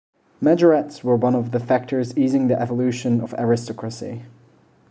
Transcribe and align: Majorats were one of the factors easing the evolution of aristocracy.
Majorats 0.41 1.03
were 1.03 1.15
one 1.15 1.35
of 1.35 1.51
the 1.51 1.59
factors 1.59 2.17
easing 2.17 2.47
the 2.47 2.59
evolution 2.59 3.21
of 3.21 3.35
aristocracy. 3.35 4.23